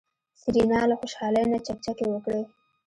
سېرېنا 0.39 0.81
له 0.89 0.95
خوشحالۍ 0.99 1.43
نه 1.51 1.57
چکچکې 1.65 2.05
وکړې. 2.09 2.41